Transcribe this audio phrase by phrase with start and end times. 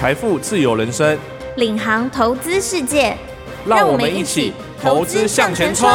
[0.00, 1.18] 财富自由人生，
[1.58, 3.14] 领航投资世界，
[3.66, 5.86] 让我们一起投资向前冲。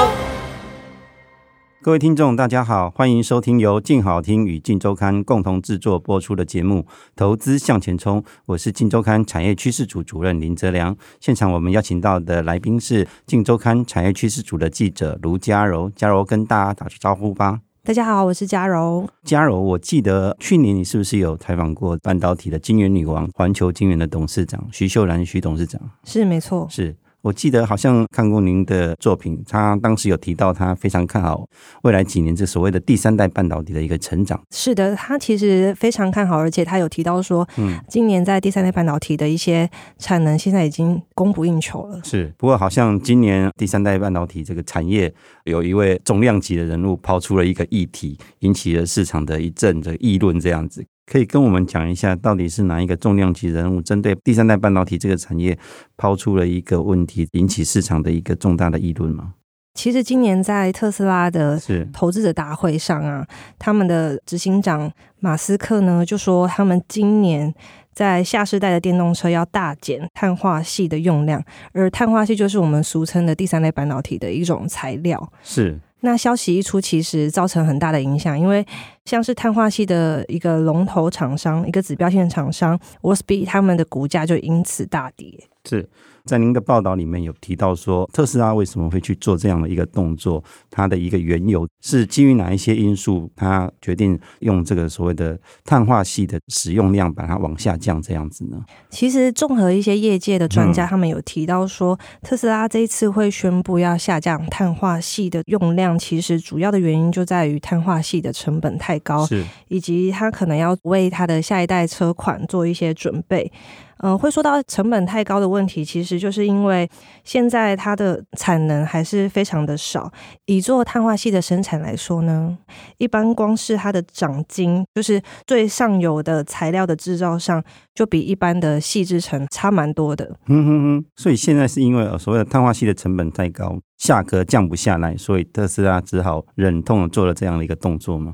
[1.82, 6.82] 各位听众，大家好，欢迎收听由静好听与静周刊共同制作播出的节目
[7.16, 10.96] 《投资向前冲》，我是静周刊产业趋势组主任林泽良。
[11.20, 17.62] 现场我们邀请到的来宾是静周刊产业趋势组的记者卢嘉柔，嘉柔跟大家打个招呼吧。
[17.86, 19.08] 大家好，我是嘉柔。
[19.24, 25.80] 嘉柔，我记得去年你是不是有采访过半导体的晶圆女王、环球晶圆的董事长徐秀兰徐董事长？
[26.04, 26.96] 是，没错，是。
[27.26, 31.44] 我记得好像看过您的作品，他当时有提到他非常看好
[31.82, 34.40] 未来几年这所谓的第三代半导体的一个成长。
[34.52, 39.68] 是的，他其实非常看好，而且他有提到说，嗯，今年在第三代半导体的一些
[39.98, 42.00] 产能现在已经供不应求了。
[42.04, 45.12] 是，不过好像今年第三代半导体这个产业
[45.46, 50.86] 有一位重量级的人物抛出了一个议题，引起了市场的一阵的议论，这样子。
[51.06, 55.58] 可以跟我们讲一下，到底是哪一个重量级人物针对第三代半导体这个产业
[55.98, 59.34] 抛出了一个问题，引起市场的一个重大的议论吗？
[59.76, 63.28] 其实今年在特斯拉的投资者大会上啊，
[63.60, 67.54] 他们的执行长马斯克呢就说，他们今年
[67.94, 75.32] 在下世代的电动车要大减碳化系的用量，而碳化系就是我们俗称的第三代半导体的一种材料。
[75.44, 75.78] 是。
[76.02, 78.66] 那消息一出，其实造成很大的影响，因为
[79.06, 85.32] 像是碳化系的一个龙头厂商，一个指标性的厂商，Walsby，他们的股价就因此大跌。
[85.68, 85.88] 是。
[86.26, 90.44] 在您的报道里面有提到说，特斯拉为什么会去做这样的一个动作？
[90.72, 93.32] 它的一个缘由是基于哪一些因素？
[93.36, 98.64] 它决定用这个所谓的碳化系的使用量把它往下降，这样子呢？
[98.90, 113.52] 其实，综合一些业界的专家，他们有提到说，特斯拉这一次会宣布要下降碳化系的用量，其实主要的原因就在于碳化系的成本太高，是以及它可能要为它的下一代车款做一些准备。
[114.00, 116.90] 嗯、会说到成本太高的问题，其实就是因为
[117.24, 120.12] 现在它的产能还是非常的少。
[120.46, 122.58] 以做碳化矽的生产来说呢，
[122.98, 130.38] 一般光是它的长金，就是最上游的材料的制造上，就比一般的细制成差蛮多的。
[130.48, 138.34] 嗯哼哼，所以现在是因为所谓的碳化矽的成本太高，价格降不下来，所以特斯拉只好忍痛做了这样的一个动作吗？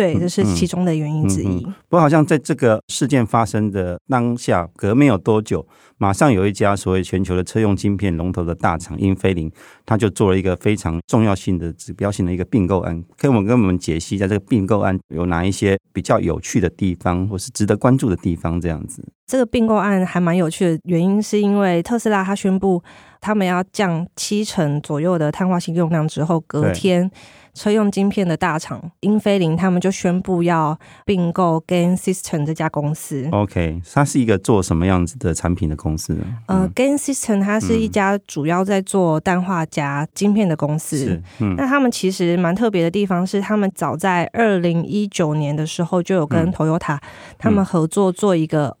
[0.00, 1.60] 对，这是其中的原因之一。
[1.90, 5.66] 不过，好像在这个事件发生的当下，隔没有多久，
[5.98, 9.52] 马上有一家所谓全球的车用晶片龙头的大厂英飞凌，
[9.84, 13.04] 他就做了一个非常重要性的指标性的一个并购案。
[13.18, 18.58] 可以我们跟我们解析一下这个并购案有哪一些比较有趣的地方，或是值得关注的地方？
[18.58, 22.82] 这样子，这个并购案还蛮有趣的，原因是因为特斯拉他宣布
[23.20, 27.08] 他们要降七成左右的碳化矽用量之后，隔天。
[27.52, 33.28] 车用晶片的大厂英飞凌，他们就宣布要并购 Gain System 这家公司。
[33.32, 36.24] OK，它是一个做什么样子的产品的公司呢？
[36.46, 41.20] 呃，Gain System 它是一家主要在做氮化镓晶片的公司。
[41.40, 46.98] 嗯，那他们其实蛮特别的地方是，他们早在二零一九年的时候就有跟 Toyota
[47.36, 48.76] 他们合作做一个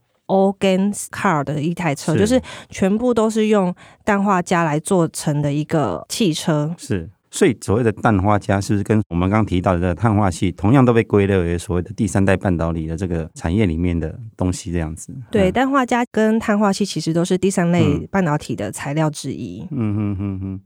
[0.58, 3.74] Gain Car 的一台车，是就是全部都是用
[4.04, 6.74] 氮化镓来做成的一个汽车。
[6.78, 7.10] 是。
[7.32, 14.72] 所以，所谓的氮化镓是不是跟我们刚刚提到的这个碳化矽，同样都被归类为所谓的第三代半导体的这个产业里面的东西？
[14.72, 15.14] 这样子。
[15.30, 19.64] 对，氮化镓跟碳化矽其实都是第三类半导体的材料之一。
[19.70, 20.60] 嗯哼哼哼。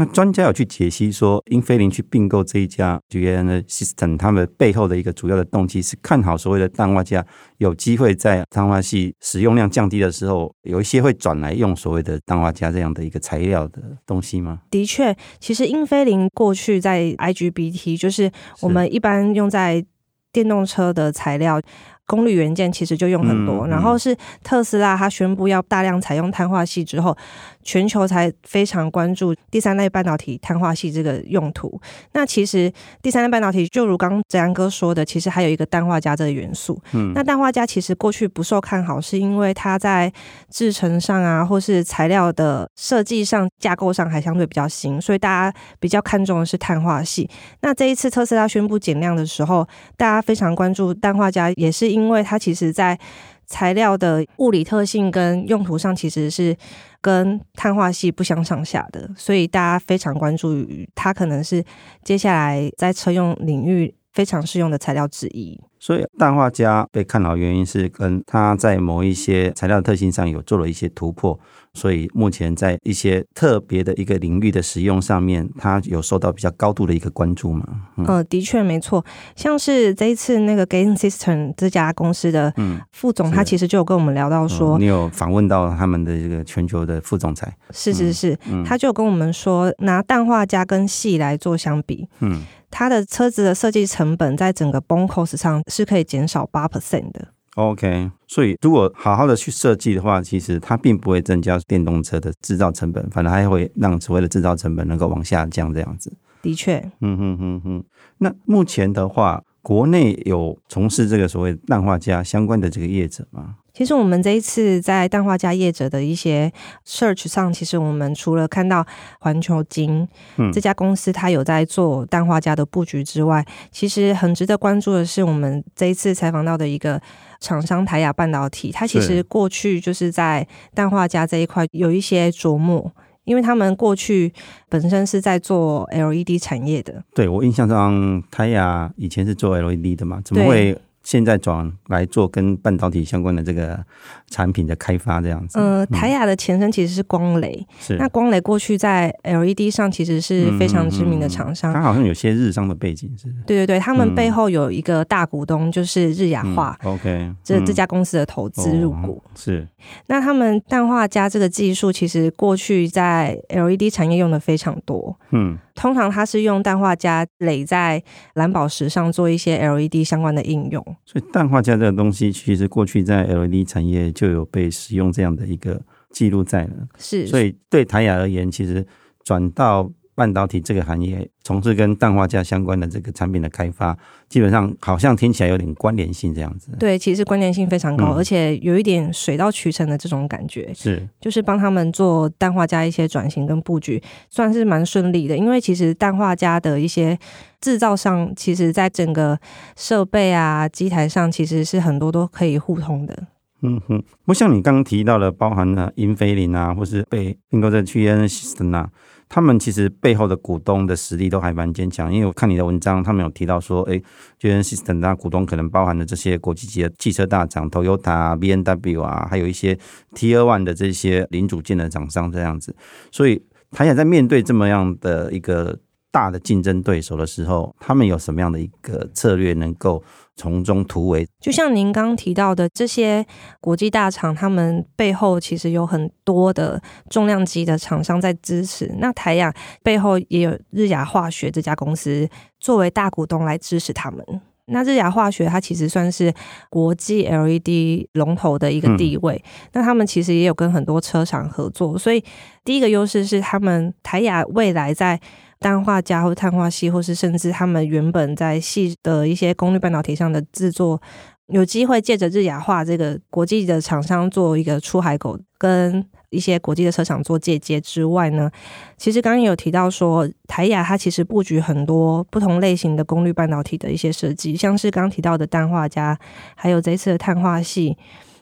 [0.00, 7.22] 那专家有去解析说，英飞凌去并购这一家 GaN System，他们背后的一个主要的动机是看好所谓的氮化镓
[7.58, 14.62] 有机会在碳化系使用量降低的时候，有一些会转来用所谓的氮化镓这样的一个材料的东西吗？
[14.70, 18.32] 的确，其实英飞凌过去在 IGBT，就是
[18.62, 19.84] 我们一般用在
[20.32, 21.60] 电动车的材料。
[22.10, 27.16] 功率元件其实就用很多，然后是特斯拉，它宣布要大量采用碳化系之后，
[27.62, 31.80] 全球才非常关注第三类半导体碳化系这个用途。
[32.14, 36.76] 那其实第三类半导体就如刚子安哥说的，其实还有一个氮化镓这个元素。
[36.92, 40.12] 嗯，那氮化镓其实过去不受看好，是因为它在
[40.50, 47.30] 制程上啊，或是材料的设计上、架构上还相对比较新，所以大家比较看重的是碳化系。
[47.60, 49.64] 那这一次特斯拉宣布减量的时候，
[49.96, 52.98] 大家非常关注氮化镓，也是因因为它其实，在
[53.46, 56.56] 材料的物理特性跟用途上，其实是
[57.00, 61.64] 跟碳化系不相上下的，所以大家非常关注于它可能是
[62.04, 65.60] 接下来在车用领域非常适用的材料之一。
[65.78, 71.38] 所以氮化镓被看好原因是跟它在某一些材料特性上有做了一些突破。
[71.72, 77.64] 所以目前在一些特别的一个领域的使用上面，它有受到比较高度的一个关注嘛？
[77.96, 79.04] 嗯，呃、的确没错。
[79.36, 82.52] 像是这一次那个 Gain System 这家公司的
[82.92, 87.56] 副总，嗯、他其实就有跟我们聊到说，嗯、你有访问到他们的这个全球的副总裁？
[87.70, 97.28] 是是是，嗯、他就有跟我们说，拿氮化镓跟矽来做相比，嗯，他的车子的设计成本在整个 BOM cost 上是可以减少八 percent 的。
[97.68, 106.12] OK，所以如果好好的去设计的话，其实它并不会增加电动车的制造成本，反而还会让所谓的制造成本能够往下降，这样子。
[106.42, 107.84] 的确，嗯哼哼哼。
[108.18, 113.56] 那目前的话，国内有从事这个所谓氮化镓相关的这个业者吗？
[113.72, 116.52] 其实我们这一次在氮化镓业者的一些
[116.86, 118.84] search 上，其实我们除了看到
[119.20, 120.06] 环球晶
[120.52, 127.00] 这家公司，它有在做氮化镓的布局之外，其实很值得关注的是，我们这一次采访到的一个
[127.40, 132.92] 厂商台亚半导体，它其实过去就是在氮化镓这一块有一些琢磨，
[133.24, 134.32] 因为他们过去
[134.68, 137.02] 本身是在做 LED 产业的。
[137.14, 140.76] 对，我印象中，台亚以前是做 LED 的嘛，怎么会？
[141.02, 143.82] 现在转来做跟半导体相关的这个
[144.28, 145.58] 产品的开发，这样子。
[145.58, 151.72] 呃，台亚的前身其实是光磊，是那光磊过去在 LED 上其实是非常知名的厂商。
[151.72, 153.28] 它好像有些日商的背景，是。
[153.46, 156.78] 对对对，他们背后有一个大股东就是日亚化。
[156.84, 159.66] OK，这这家公司的投资入股是。
[160.06, 165.18] 那他们氮化镓这个技术，其实过去在 LED 产业用的非常多。
[165.30, 165.58] 嗯。
[165.74, 168.02] 通常它是用氮化镓垒在
[168.34, 176.88] 蓝宝石上做一些 LED 相关的应用，所以氮化镓这个东西其实过去在 LED 产业就有被使用这样的一个记录在了。
[176.98, 178.86] 是，所以对台雅而言，其实
[179.24, 179.90] 转到。
[180.14, 183.96] 半导体这个行业从事跟氮化镓相关的这个产品的开发，
[184.28, 186.70] 基本上好像听起来有点关联性这样子。
[186.78, 190.70] 对，其实关联性非常高，嗯、而且有一点水到渠成的这种感觉。
[190.74, 195.36] 是，就是帮他们做氮化镓一些转型跟布局，算是蛮顺利的。
[195.36, 197.18] 因为其实氮化镓的一些
[197.60, 199.38] 制造上，其实在整个
[199.76, 203.26] 设备啊、机台上，其实是很多都可以互通的。
[203.62, 208.90] 嗯哼，不像你刚刚提到的，包含了英飞凌啊，或是被并购的 System 啊。
[209.32, 214.02] 他们其实背后的股东的实力都还蛮坚强，因为我看你的文章，他们有提到说，哎
[214.40, 219.78] ，GN System 那股东可能包含了这些国际级的汽车大厂，Toyota、B N W 啊，还有一些
[220.16, 222.74] Tier One 的这些零组件的厂商这样子。
[223.12, 223.40] 所以，
[223.70, 225.78] 他想在面对这么样的一个
[226.10, 230.02] 大的竞争对手的时候，他们有什么样的一个策略能够？
[230.36, 233.22] 从中突围，就像您刚提到的这些
[233.60, 236.80] 国际大厂，他们背后其实有很多的
[237.10, 238.90] 重量级的厂商在支持。
[239.00, 239.52] 那台亚
[239.82, 242.26] 背后也有日亚化学这家公司
[242.58, 244.24] 作为大股东来支持他们。
[244.68, 246.32] 那日亚化学它其实算是
[246.70, 249.34] 国际 LED 龙头的一个地位。
[249.44, 252.24] 嗯、那他们其实也有跟很多车厂合作，所以
[252.64, 255.20] 第一个优势是他们台亚未来在。
[255.60, 261.00] 氮化镓或碳化矽，或是甚至他们原本在矽的一些功率半导体上的制作，
[261.48, 268.50] 有机会借着日亚化这个国际的厂商做一个出海口，跟一些国际的车厂做借接之外呢，
[268.96, 276.16] 其实刚刚有提到说，台亚它其实布局很多不同类型的功率半导体的一些设计，像是刚提到的氮化镓，
[276.56, 277.94] 还有这次的碳化矽，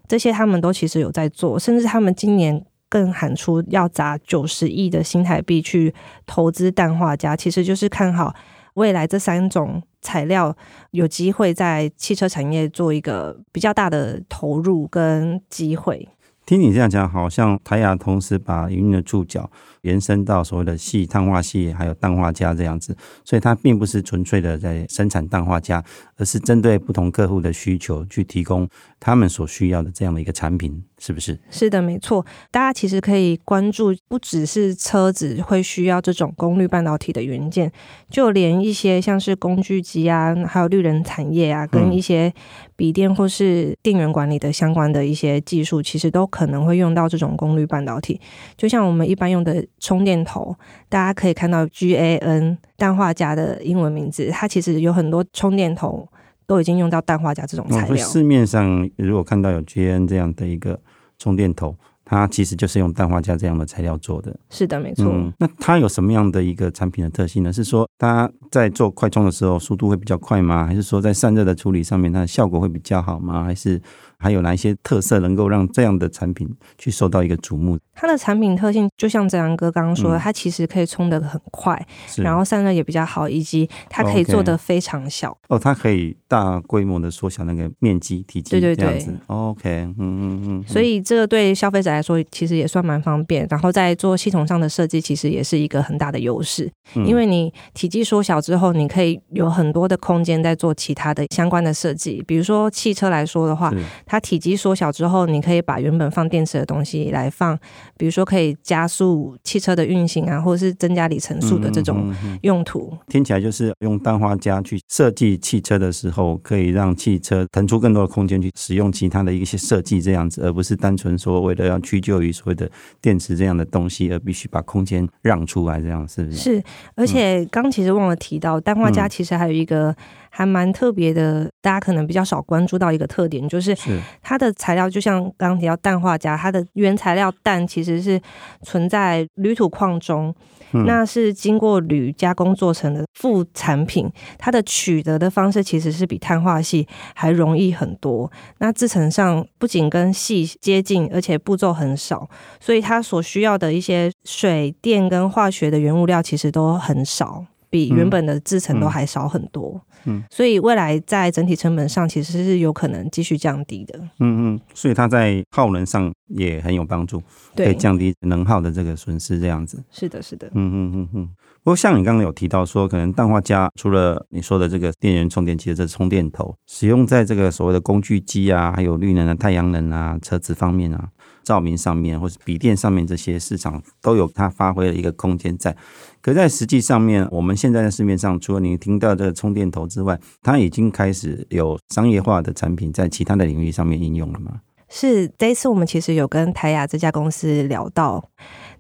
[0.06, 2.65] 这些他们都其实有在做，甚至他们今年。
[2.88, 5.94] 更喊出要砸九十亿的新台币去
[6.26, 8.35] 投资氮化镓，其实就是看好
[8.75, 10.56] 未来这三种材料
[10.93, 16.08] 有机会在汽车产业做一个比较大的投入跟机会。
[16.46, 19.51] 听你这样讲，好像台亚同时把营运的注脚
[19.88, 25.82] 延伸到所谓的系、碳化系还有氮化镓这样子，所以它并不是纯粹的在生产氮化镓，
[26.16, 28.68] 而是针对不同客户的需求去提供
[29.00, 30.84] 他们所需要的这样的一个产品。
[31.00, 31.38] 是不是？
[31.48, 32.26] 是的，没错。
[32.50, 37.70] 大家其实可以关注，不只是车子会需要这种功率半导体的元件，
[38.10, 42.34] 就连一些像是工具机啊，还有绿能产业啊，跟一些
[42.74, 48.20] 笔电或是电源管理的相关的一些技术，其实都可能会用到这种功率半导体。
[48.56, 50.56] 就像我们一般用的充电头，
[50.89, 56.08] 大家可以看到 GaN 氮化镓的英文名字，它其实有很多充电头。
[56.49, 58.06] 都已经用到氮化镓这种材料。
[58.06, 60.81] 市面上如果看到有 GaN 这样的一个
[61.19, 64.35] 充电头，它其实就是用氮化镓这样的材料做的。
[64.49, 65.05] 是的，没错。
[65.13, 67.53] 嗯，那它有什么样的一个产品的特性呢？
[67.53, 70.67] 是说它在做快充的时候速度会比较快吗？
[70.67, 73.44] 还是说在散热的处理上面它的效果会比较好吗？
[73.44, 73.79] 还是
[74.19, 77.79] 还有哪一些特色能够让这样的产品去受到一个瞩目？
[77.94, 81.81] 它的产品特性就像哲良哥刚刚说的，嗯、它其实可以冲得很快，
[82.17, 85.31] 然后散热也比较好，以及它可以做得非常小。
[85.48, 90.65] 哦，okay、哦，它可以大规模的缩小那个面积体积，对对对，OK，嗯嗯嗯。
[90.67, 107.56] 所以这个对消费者来说其实也算蛮方便，然后在做系统上的设计，其实也是一个很大的优势，嗯、因为你体积缩小之后，你可以有很多的空间在做其他的相关的设计，比如说汽车来说的话，是它体积缩小之后，你可以把原本放电池的东西来放。
[107.96, 112.12] 比如说，可以加速汽车的运行啊，或者是增加里程数的这种
[112.43, 112.96] 用途。
[113.06, 122.70] 听起来就是用氮化镓去设计汽车的时候，可以让汽车腾出更多的空间去使用其他的一些设计，这样子，而不是单纯说为了要屈就于所谓的
[123.03, 126.36] 电池这样的东西，而必须把空间让出来，这样是不是？
[126.38, 126.62] 是，
[126.94, 129.94] 而且刚其实忘了提到，氮化镓其实还有一个。
[130.38, 133.76] 还蛮特别的，大家可能比较少关注到一个特点，就是
[134.22, 138.20] 它的材料就像刚刚提到氮化镓，它的原材料氮其实是
[138.62, 140.32] 存在铝土矿中，
[140.74, 148.30] 嗯、那是经过铝加工做成的副产品，它的取得的方式其实是比碳化系还容易很多。
[148.58, 152.30] 那制成上不仅跟系接近，而且步骤很少，
[152.60, 157.44] 所以它所需要的一些水电跟化学的原物料其实都很少。
[157.70, 167.22] 比原本的制程都还少很多，嗯，嗯，所以未来在整体成本上其实是有可能继续降低的，嗯嗯，所以它在耗能上也很有帮助，
[167.55, 171.29] 对，可以降低能耗的这个损失，这样子，是的，是的，嗯嗯嗯嗯。
[171.63, 181.08] 不过像你刚刚有提到说，可能氮化镓除了你说的这个电源充电器的这充电头，使用在这个所谓的工具机啊，还有绿能的太阳能啊，车子方面啊。
[181.48, 185.74] 照明上面或是笔电上面这些市场都有它发挥的一个空间在，
[186.20, 194.60] 可在实际上面，我们现在在市面上，除了你听到这个充电头之外，它已经开始有商业化的产品在其他的领域上面应用了吗？
[194.90, 198.28] 是，这一次我们其实有跟台雅这家公司聊到。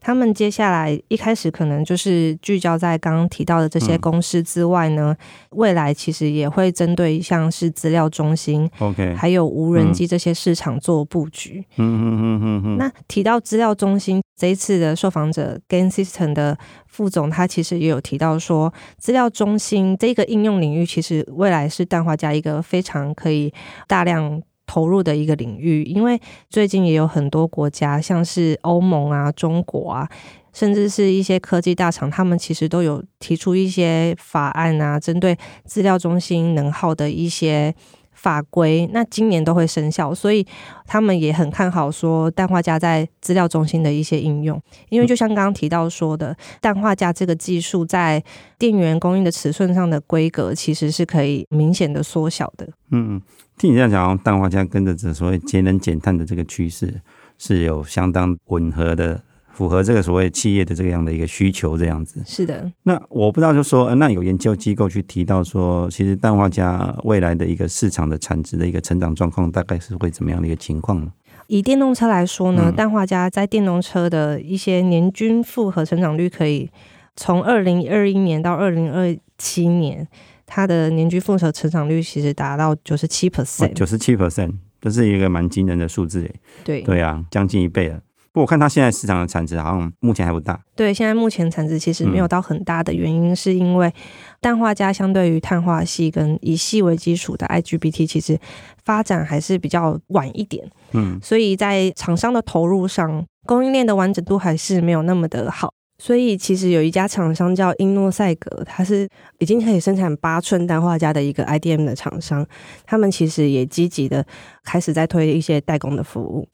[0.00, 11.64] 他们接下来一开始可能就是聚焦在刚刚提到的这些公司之外呢，嗯、未来其实也会针对像是资料中心，OK，还有无人机这些市场做布局。
[11.76, 12.76] 嗯嗯嗯嗯嗯。
[12.78, 23.52] 那提到资料中心，这一次的受访者 Gain System 的副总，他其实也有提到说，资料中心这个应用领域，其实未来是氮化镓一个非常可以
[23.86, 24.42] 大量。
[24.68, 30.08] 投入的一个领域，因为最近也有很多国家，像是欧盟啊、中国啊，
[30.52, 37.74] 甚至是一些科技大厂，他们其实都有提出一些法案啊，针对资料中心能耗的一些。
[38.18, 40.44] 法规那今年都会生效，所以
[40.86, 48.22] 他们也很看好说氮化镓在资料中心的一些应用，因为就像刚刚提到说的，氮化镓这个技术在
[48.58, 52.68] 电源供应的尺寸上的规格其实是可以明显的缩小的。
[52.90, 53.22] 嗯，
[53.56, 57.00] 听你这样讲，氮化镓跟着这所谓节能减碳的这个趋势
[57.38, 59.22] 是有相当吻合的。
[59.58, 62.70] 符合这个所谓企业的这个样的一个需求，这样子是的。
[62.84, 71.12] 那我不知道，就说那有研究机构去提到说，其实氮化镓未来的一个市场的产值的一个成长状况，大概是会怎么样的一个情况呢？
[71.48, 76.70] 以电动车来说呢，氮化镓在电动车的一些年均复合成长率，可以
[77.16, 80.06] 从二零二一年到二零二七年，
[80.46, 86.34] 它的年均复合成长率其实达到九十七 percent，九十七 percent，这是一个蛮惊人的数字诶。
[86.62, 87.98] 对对啊，将近一倍了。
[88.38, 90.58] 不我看它现在市场的产值好像目前还不大。
[90.76, 93.92] 对，现在目前产值其实没有到很大的原因，是因为
[94.40, 98.38] 氮化镓相对于碳化系跟以系为基础的 IGBT，其实
[98.84, 100.70] 发展还是比较晚一点。
[100.92, 105.72] 嗯，所以在厂商的投入上，供应链的完整度还是没有那么的好。
[106.00, 109.08] 所以其实有一家厂商叫英诺赛格，它是
[109.40, 112.46] 已经可以生产八寸氮化镓的一个 IDM 的厂商，
[112.86, 114.24] 他们其实也积极的
[114.62, 116.46] 开始在推一些代工的服务。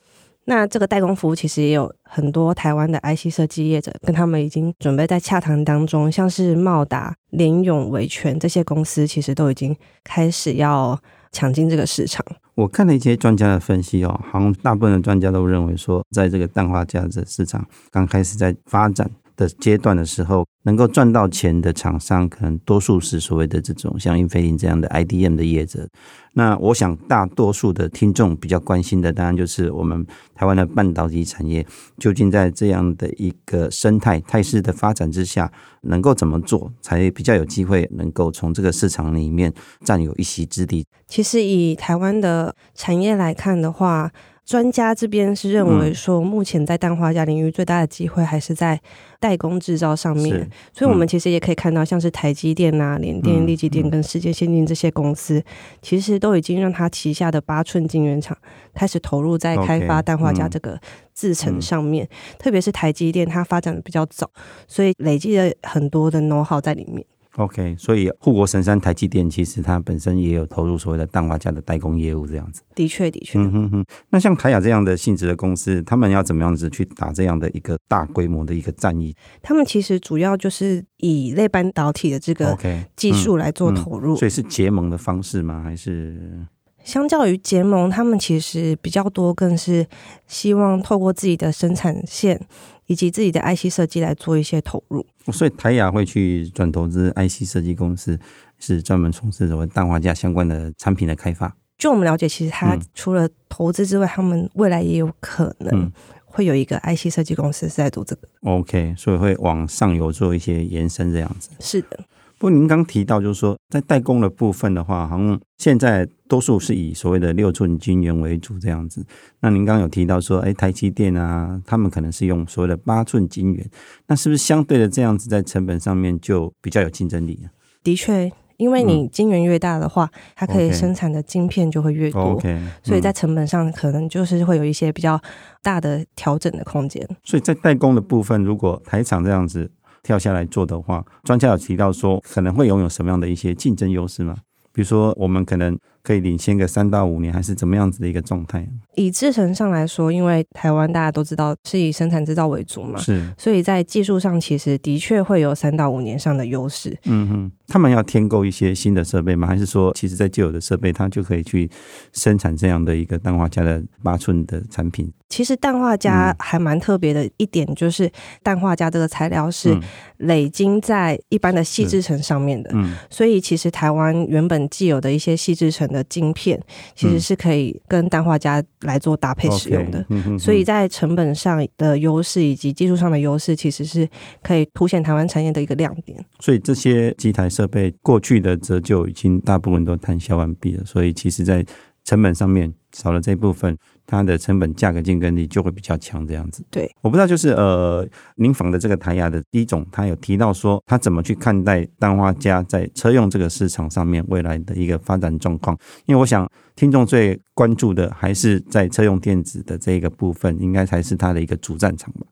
[0.47, 10.99] 那这个代工服务其实也有很多台湾的 IC 设计业者跟他们已经准备在洽谈当中，像是茂达、联永、维权这些公司，其实都已经开始要
[11.33, 12.25] 抢进这个市场。
[12.55, 25.88] 我看了一些专家的分析哦，好像大部分的专家都认为说，在这个氮化镓的市场刚开始在发展的阶段的时候，能够赚到钱的厂商，可能多数是所谓的这种像英飞凌这样的 IDM 的业者。
[26.35, 31.64] 那我想，大多数的听众比较关心的，当然就是我们台湾的半导体产业，
[31.99, 39.53] 究竟在这样的一个生态态势的发展之下，能够怎么做，才比较有机会能够从这个市场里面
[39.85, 40.85] 占有一席之地。
[41.07, 44.11] 其实，以台湾的产业来看的话，
[44.45, 48.79] 专家这边是认为说，目前在氮化镓领域最大的机会还是在
[49.19, 50.37] 代工制造上面。
[50.37, 55.43] 嗯、所以，我们其实也可以看到，像是台积电啊、联电、力积电跟世界先进这些公司，
[55.81, 58.37] 其实都已经让它旗下的八寸晶圆厂
[58.75, 60.79] 开始投入在开发氮化镓这个
[61.15, 62.07] 制程上面。
[62.39, 64.31] 特别是台积电，它发展的比较早，
[64.69, 67.05] 所以累积了很多的 know how 在里面。
[67.37, 72.62] OK，所以护国神山台积电其实它本身也有投入所谓的氮化镓的代工业务，这样子。
[72.76, 73.38] 的确，的确。
[73.38, 73.85] 嗯哼哼。
[74.11, 79.17] 那像台亚这样的性质的公司，他们要怎么样子去打这样的一个大规模的一个战役？
[79.43, 82.57] 他们其实主要就是以类半导体的这个
[82.95, 84.14] 技术来做投入。
[84.14, 84.21] Okay, 嗯嗯。
[84.21, 85.61] 所以是结盟的方式吗？
[85.64, 86.47] 还是？
[86.85, 89.87] 相较于结盟，他们其实比较多，更是
[90.26, 92.38] 希望透过自己的生产线。
[92.87, 98.19] 以及自己的 IC 设计来做一些投入，所以台雅会去转投资 IC 设计公司，
[98.59, 101.57] 是专门从事什么氮化镓相关的产品的开发。
[101.76, 105.91] 就我们了解，其实他除了投资之外，嗯、他们未来也有可能
[106.25, 108.29] 会有一个 IC 设计公司是在做这个。
[108.43, 111.50] OK，所以会往上游做一些延伸，这样子。
[111.59, 111.99] 是的。
[112.45, 119.03] 不过您刚提到，就是说在代工的部分的话，好像现在多数是以所谓的六寸晶圆为主这样子。
[119.41, 123.67] 那您刚刚有提到说，哎，台积电啊，他们可能是用所谓的八寸晶圆，
[124.09, 127.49] 那是不是相对的这样子在成本上面就比较有竞争力呢？
[127.83, 132.39] 的确，因为你晶圆越大的话，嗯、它可以生产的晶片就会越多
[132.83, 135.19] 所以在成本上可能就是会有一些比较
[135.63, 137.09] 大的调整的空间。
[137.25, 139.71] 所以在代工的部分，如果台厂这样子。
[140.04, 144.37] 跳下来做的话，专家有提到说可能会拥有什么样的一些竞争优势吗？
[144.73, 148.68] 比如说，我们可能可以领先个三到五年，还是怎么样子的一个状态？
[148.94, 156.96] 以制程上来说，因为台湾大家都知道是以生产制造为主嘛，是，所以在技术上其实的确会有三到五年上的优势。
[157.06, 159.49] 嗯哼，他们要添购一些新的设备吗？
[159.49, 161.68] 还是说，其实在旧有的设备，它就可以去
[162.12, 165.11] 生产这样的一个氮化镓的八寸的产品？
[165.30, 168.08] 其实氮化镓还蛮特别的一点，就是
[168.44, 169.76] 氮化镓这个材料是
[170.18, 176.61] 累积在一般的细制程上面的，嗯，所以其实台湾原本既有的一些细制程的晶片，
[176.95, 180.05] 其实是可以跟氮化镓来做搭配使用的，
[180.39, 184.09] 所以在成本上的优势以及技术上的优势，其实是
[184.43, 186.23] 可以凸显台湾产业的一个亮点。
[186.41, 191.65] 所以这些机台设备过去的折旧已经大部分都摊销完毕了，所以其实在
[192.05, 193.79] 成本上面少了这一部分。
[194.06, 196.64] 它的成本价格竞争力就会比较强，这样子。
[196.70, 198.06] 对，我不知道，就是呃，
[198.37, 205.76] 您访的这个台亚的第一种，他有提到说，他怎么去看待氮化镓在车用这个市场上面未来的一个发展状况？
[206.06, 206.46] 因为我想
[206.76, 212.26] 听众最关注的还是在车用电子的这一个部分，应该才是它的一个主战场吧。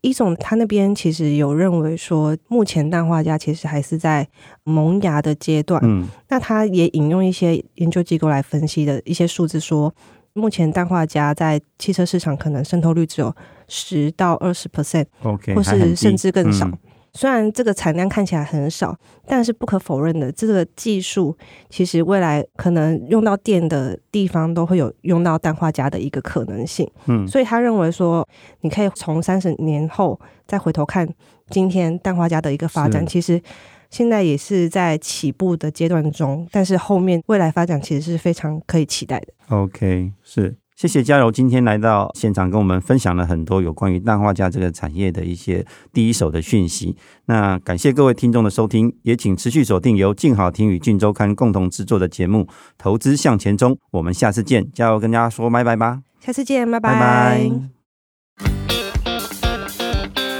[0.00, 4.28] 一种他那边其实有认为说，目前氮化镓其实还是在
[4.62, 5.80] 萌芽的阶段。
[5.84, 9.92] 嗯，那他也引用一些研究机构来分析的一些数字说。
[10.38, 13.34] 目前氮化镓在汽车市场可能渗透率只有
[13.66, 16.66] 十到二十 percent，OK，或是甚至更少。
[16.66, 16.78] 嗯、
[17.12, 18.96] 虽然这个产量看起来很少，
[19.26, 21.36] 但是不可否认的，这个技术
[21.68, 26.88] 其实未来可能用到电的地方都会有用到氮化镓的一个可能性。
[27.06, 28.26] 嗯，所以他认为说，
[28.60, 31.08] 你可以从三十年后再回头看
[31.50, 33.42] 今天氮化镓的一个发展，其实。
[33.90, 39.28] 现在也是在起步的阶段中，但是后面未来发展其实是非常可以期待的。
[39.48, 46.94] OK，是，谢谢嘉柔今天来到现场跟我们分享了很多有关于氮化镓这个产业的一些第一手的讯息。
[47.26, 52.44] 那感谢各位听众的收听，也请持续锁定由静好听与静周刊共同制作的节目
[52.76, 54.70] 《投资向前冲》，我们下次见。
[54.72, 56.92] 嘉柔跟大家说拜拜吧，下次见，拜拜。
[56.92, 57.50] 拜拜。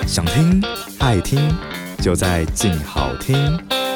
[0.06, 0.62] 想听
[1.00, 1.77] 爱听。
[2.00, 3.87] 就在静好听。